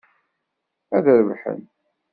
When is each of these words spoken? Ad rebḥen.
Ad 0.95 1.05
rebḥen. 1.17 1.61